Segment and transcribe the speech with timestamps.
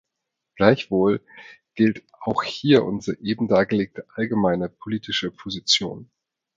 [0.55, 1.23] Gleichwohl
[1.75, 6.09] gilt auch hier unsere eben dargelegte allgemeine politische Position.